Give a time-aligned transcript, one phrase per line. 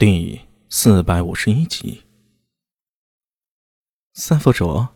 [0.00, 0.40] 第
[0.70, 2.04] 四百五十一集，
[4.14, 4.86] 三佛主，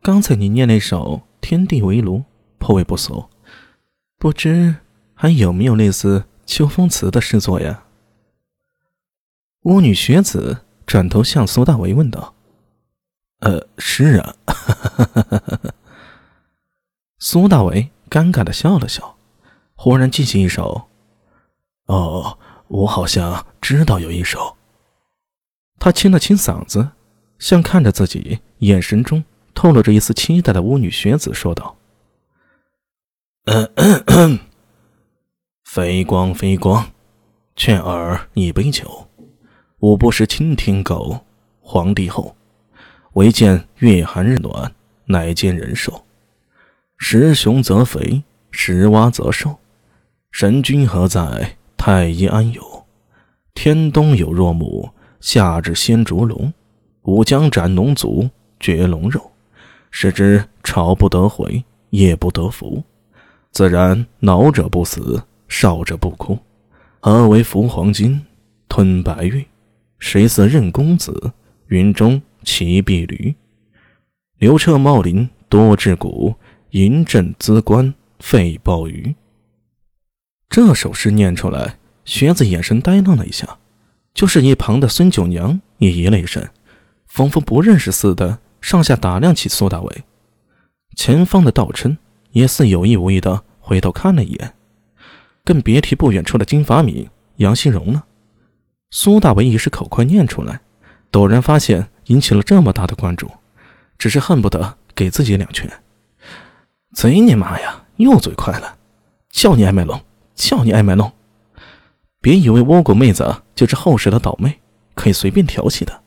[0.00, 2.20] 刚才你念那首《天地为炉》，
[2.56, 3.28] 颇为不俗，
[4.16, 4.76] 不知
[5.12, 7.84] 还有没有类似《秋风词》的诗作呀？
[9.64, 12.34] 巫女学子转头向苏大为问道
[13.44, 14.34] ：“呃，是啊。
[17.20, 19.18] ”苏大为尴尬的笑了笑，
[19.74, 20.88] 忽然记起一首
[21.84, 22.38] ：“哦。”
[22.68, 24.56] 我好像知道有一首。
[25.78, 26.90] 他清了清嗓子，
[27.38, 29.22] 向看着自己，眼神中
[29.54, 31.76] 透露着一丝期待的巫女学子说道
[35.64, 36.90] ：“飞光飞光，
[37.54, 39.08] 劝儿一杯酒。
[39.80, 41.26] 吾不识青天狗，
[41.60, 42.34] 皇帝后，
[43.14, 46.06] 唯见月寒日暖，乃见人寿。
[46.96, 49.58] 时雄则肥，时蛙则瘦。
[50.30, 51.56] 神君何在？”
[51.86, 52.86] 太医安有？
[53.52, 54.88] 天冬有若母，
[55.20, 56.50] 夏至先烛龙。
[57.02, 58.26] 吾将斩龙族，
[58.58, 59.20] 绝龙肉，
[59.90, 62.82] 使之朝不得回，夜不得伏。
[63.50, 66.38] 自然老者不死，少者不哭。
[67.00, 68.24] 何为伏黄金，
[68.66, 69.44] 吞白玉？
[69.98, 71.32] 谁似任公子？
[71.66, 73.34] 云中骑碧驴。
[74.38, 76.34] 刘彻茂林多智骨，
[76.70, 79.14] 银振资官废鲍鱼。
[80.54, 83.58] 这首诗念出来，学子眼神呆愣了一下，
[84.14, 86.48] 就是一旁的孙九娘也移了一身，
[87.08, 90.04] 仿佛不认识似的，上下打量起苏大伟。
[90.94, 91.98] 前方的道琛
[92.30, 94.54] 也似有意无意的回头看了一眼，
[95.44, 98.04] 更别提不远处的金发敏、杨希荣了。
[98.92, 100.60] 苏大伟一时口快念出来，
[101.10, 103.28] 陡然发现引起了这么大的关注，
[103.98, 105.68] 只是恨不得给自己两拳。
[106.92, 108.78] 贼你妈呀，又嘴快了，
[109.30, 110.00] 叫你艾麦龙！
[110.34, 111.12] 叫你爱买弄，
[112.20, 114.60] 别以为倭国妹子就是后世的倒妹，
[114.94, 116.02] 可以随便调戏的。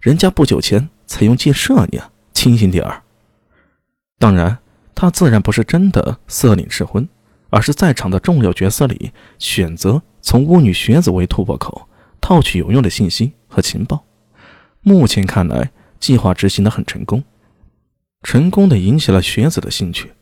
[0.00, 2.00] 人家不久前才用箭射你，
[2.32, 3.02] 清醒点儿。
[4.18, 4.58] 当然，
[4.94, 7.06] 他自然不是真的色领赤婚，
[7.50, 11.88] 而是在场的重要角色里选择从巫女学子为突破口，
[12.20, 14.04] 套取有用的信息和情报。
[14.80, 15.70] 目前看来，
[16.00, 17.22] 计划执行的很成功，
[18.22, 20.12] 成功的引起了学子的兴趣。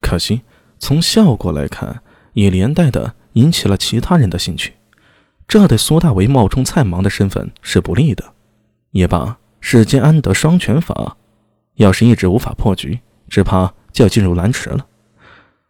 [0.00, 0.42] 可惜，
[0.78, 2.02] 从效果来看。
[2.36, 4.74] 也连带的引起了其他人的兴趣，
[5.48, 8.34] 这对苏大为冒充菜盲的身份是不利的。
[8.90, 11.16] 也罢，世间安得双全法？
[11.76, 14.86] 要是一直无法破局，只怕就要进入蓝池了。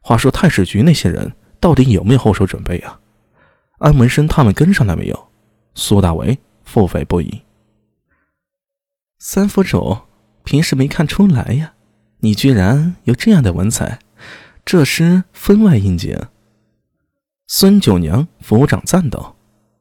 [0.01, 2.99] 话说太史局那些人到底有没有后手准备啊？
[3.79, 5.29] 安文生他们跟上来没有？
[5.77, 7.43] 苏大为腹诽不已。
[9.21, 9.99] 三府主
[10.43, 11.75] 平时没看出来呀，
[12.19, 14.01] 你居然有这样的文采，
[14.65, 16.19] 这是分外应景。
[17.49, 19.37] 孙九娘抚掌赞道：“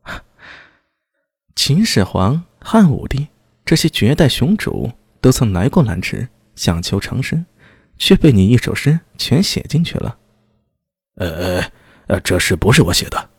[1.55, 3.27] 秦始皇、汉武帝
[3.65, 7.43] 这些绝代雄主都曾来过兰池，想求长生，
[7.97, 10.15] 却被你一首诗全写进去了。
[11.17, 11.63] ”“呃
[12.05, 13.31] 呃，这诗不是我写的。”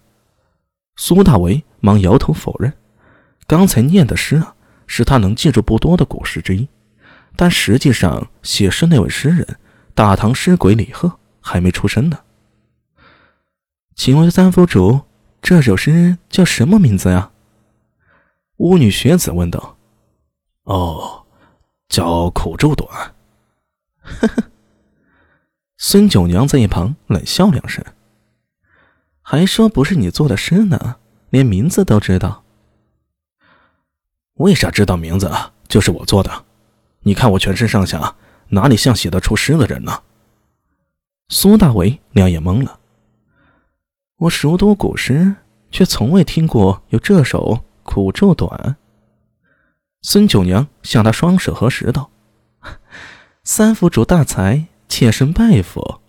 [0.96, 2.72] 苏大为忙摇头否认。
[3.46, 4.56] 刚才念的诗啊，
[4.88, 6.68] 是他能记住不多的古诗之一，
[7.36, 9.46] 但实际上写诗那位诗人，
[9.94, 12.18] 大唐诗鬼李贺还没出生呢。
[13.96, 15.00] 请问三府主，
[15.40, 17.30] 这首诗叫什么名字呀？
[18.58, 19.78] 巫女学子问道。
[20.64, 21.24] 哦，
[21.88, 23.14] 叫苦咒短。
[24.02, 24.44] 呵呵。
[25.78, 27.82] 孙九娘在一旁冷笑两声，
[29.22, 30.96] 还说不是你做的诗呢，
[31.30, 32.44] 连名字都知道。
[34.34, 35.54] 为啥知道名字啊？
[35.68, 36.44] 就是我做的。
[37.00, 38.14] 你看我全身上下
[38.48, 40.02] 哪里像写得出诗的人呢？
[41.30, 42.78] 苏大为两眼懵了。
[44.18, 45.34] 我熟读古诗，
[45.70, 48.76] 却从未听过有这首苦咒短。
[50.00, 52.08] 孙九娘向他双手合十道
[53.44, 56.00] ：“三府主大才，妾身拜服。”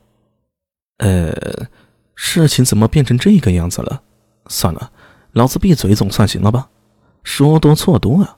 [1.00, 1.68] 呃，
[2.16, 4.02] 事情怎么变成这个样子了？
[4.48, 4.90] 算了，
[5.34, 6.70] 老子闭嘴总算行了吧？
[7.24, 8.38] 说多错多啊！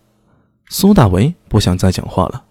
[0.69, 2.43] 苏大为不想再讲话了。